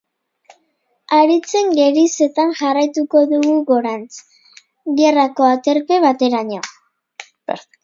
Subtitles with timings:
[1.17, 4.09] Haritzen gerizetan jarraituko dugu gorantz,
[5.03, 6.61] gerrako aterpe bateraino.